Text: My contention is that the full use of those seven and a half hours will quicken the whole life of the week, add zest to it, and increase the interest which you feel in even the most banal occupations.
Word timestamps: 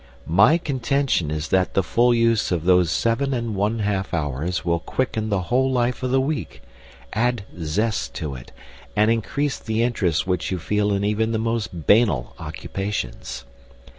My 0.25 0.57
contention 0.57 1.29
is 1.29 1.49
that 1.49 1.75
the 1.75 1.83
full 1.83 2.11
use 2.11 2.51
of 2.51 2.65
those 2.65 2.89
seven 2.89 3.35
and 3.35 3.55
a 3.55 3.83
half 3.83 4.15
hours 4.15 4.65
will 4.65 4.79
quicken 4.79 5.29
the 5.29 5.41
whole 5.43 5.71
life 5.71 6.01
of 6.01 6.09
the 6.09 6.19
week, 6.19 6.63
add 7.13 7.43
zest 7.61 8.15
to 8.15 8.33
it, 8.33 8.51
and 8.95 9.11
increase 9.11 9.59
the 9.59 9.83
interest 9.83 10.25
which 10.25 10.49
you 10.49 10.57
feel 10.57 10.91
in 10.91 11.03
even 11.03 11.33
the 11.33 11.37
most 11.37 11.85
banal 11.85 12.33
occupations. 12.39 13.45